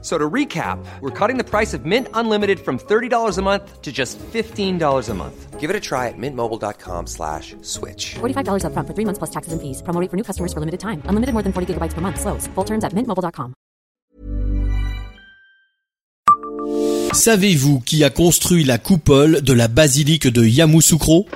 [0.00, 3.90] So to recap, we're cutting the price of Mint Unlimited from $30 a month to
[3.90, 5.58] just $15 a month.
[5.58, 8.14] Give it a try at mintmobile.com slash switch.
[8.20, 9.82] $45 upfront for three months plus taxes and fees.
[9.82, 11.02] Promo rate for new customers for limited time.
[11.06, 12.20] Unlimited more than 40 gigabytes per month.
[12.20, 12.46] Slows.
[12.54, 13.54] Full terms at mintmobile.com.
[17.12, 21.26] Savez-vous qui a construit la coupole de la basilique de Yamoussoukro?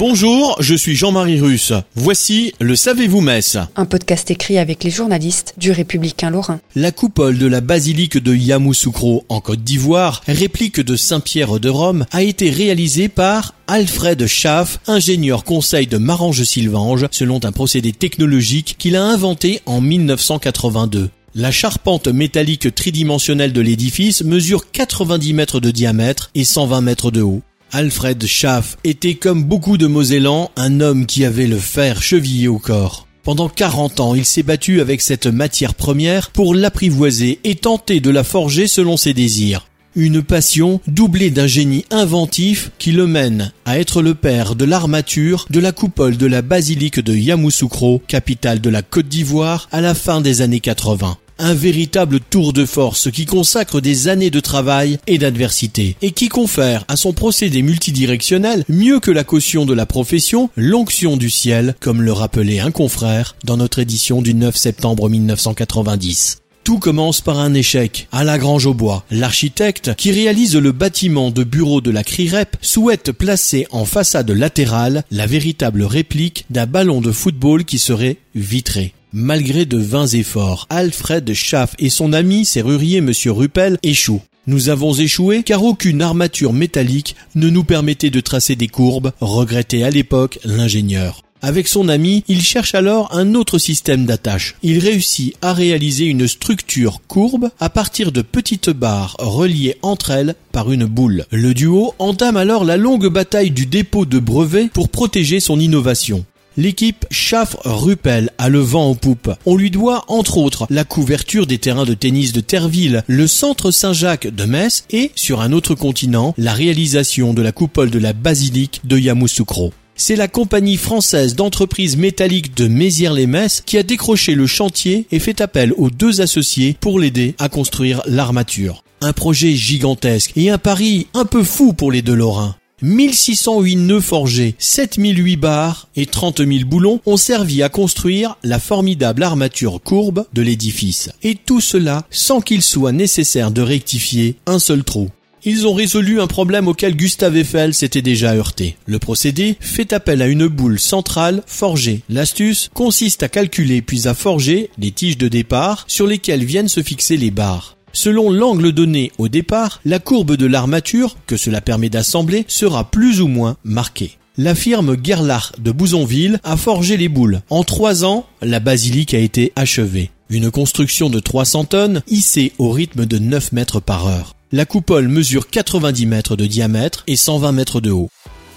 [0.00, 1.74] Bonjour, je suis Jean-Marie Russe.
[1.94, 6.58] Voici le Savez-vous Metz Un podcast écrit avec les journalistes du Républicain Lorrain.
[6.74, 12.06] La coupole de la basilique de Yamoussoukro en Côte d'Ivoire, réplique de Saint-Pierre de Rome,
[12.12, 18.96] a été réalisée par Alfred Schaff, ingénieur conseil de Marange-Sylvange, selon un procédé technologique qu'il
[18.96, 21.10] a inventé en 1982.
[21.34, 27.20] La charpente métallique tridimensionnelle de l'édifice mesure 90 mètres de diamètre et 120 mètres de
[27.20, 27.42] haut.
[27.72, 32.58] Alfred Schaff était comme beaucoup de Mosellans un homme qui avait le fer chevillé au
[32.58, 33.06] corps.
[33.22, 38.10] Pendant 40 ans, il s'est battu avec cette matière première pour l'apprivoiser et tenter de
[38.10, 39.68] la forger selon ses désirs.
[39.94, 45.46] Une passion doublée d'un génie inventif qui le mène à être le père de l'armature
[45.50, 49.94] de la coupole de la basilique de Yamoussoukro, capitale de la Côte d'Ivoire, à la
[49.94, 54.98] fin des années 80 un véritable tour de force qui consacre des années de travail
[55.06, 59.86] et d'adversité et qui confère à son procédé multidirectionnel, mieux que la caution de la
[59.86, 65.08] profession, l'onction du ciel, comme le rappelait un confrère dans notre édition du 9 septembre
[65.08, 66.38] 1990.
[66.62, 68.06] Tout commence par un échec.
[68.12, 72.56] À la Grange au Bois, l'architecte qui réalise le bâtiment de bureau de la CRIREP
[72.60, 78.92] souhaite placer en façade latérale la véritable réplique d'un ballon de football qui serait vitré.
[79.12, 83.10] Malgré de vains efforts, Alfred Schaff et son ami serrurier M.
[83.26, 84.22] Ruppel échouent.
[84.46, 89.82] Nous avons échoué car aucune armature métallique ne nous permettait de tracer des courbes, regrettait
[89.82, 91.22] à l'époque l'ingénieur.
[91.42, 94.56] Avec son ami, il cherche alors un autre système d'attache.
[94.62, 100.34] Il réussit à réaliser une structure courbe à partir de petites barres reliées entre elles
[100.52, 101.24] par une boule.
[101.30, 106.26] Le duo entame alors la longue bataille du dépôt de brevets pour protéger son innovation.
[106.56, 109.30] L'équipe Schaff-Ruppel a le vent en poupe.
[109.46, 113.70] On lui doit entre autres la couverture des terrains de tennis de Terville, le centre
[113.70, 118.12] Saint-Jacques de Metz et, sur un autre continent, la réalisation de la coupole de la
[118.12, 119.72] basilique de Yamoussoukro.
[119.94, 125.40] C'est la compagnie française d'entreprise métallique de Mézières-les-Metz qui a décroché le chantier et fait
[125.40, 128.82] appel aux deux associés pour l'aider à construire l'armature.
[129.02, 132.56] Un projet gigantesque et un pari un peu fou pour les deux Lorrains.
[132.82, 139.22] 1608 nœuds forgés, 7008 barres et 30 000 boulons ont servi à construire la formidable
[139.22, 141.10] armature courbe de l'édifice.
[141.22, 145.08] Et tout cela sans qu'il soit nécessaire de rectifier un seul trou.
[145.44, 148.76] Ils ont résolu un problème auquel Gustave Eiffel s'était déjà heurté.
[148.84, 152.02] Le procédé fait appel à une boule centrale forgée.
[152.10, 156.82] L'astuce consiste à calculer puis à forger les tiges de départ sur lesquelles viennent se
[156.82, 157.78] fixer les barres.
[157.92, 163.20] Selon l'angle donné au départ, la courbe de l'armature, que cela permet d'assembler, sera plus
[163.20, 164.18] ou moins marquée.
[164.38, 167.42] La firme Gerlach de Bouzonville a forgé les boules.
[167.50, 170.10] En trois ans, la basilique a été achevée.
[170.30, 174.34] Une construction de 300 tonnes, hissée au rythme de 9 mètres par heure.
[174.52, 178.08] La coupole mesure 90 mètres de diamètre et 120 mètres de haut.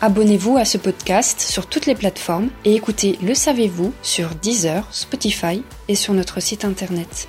[0.00, 5.62] Abonnez-vous à ce podcast sur toutes les plateformes et écoutez Le Savez-vous sur Deezer, Spotify
[5.88, 7.28] et sur notre site internet.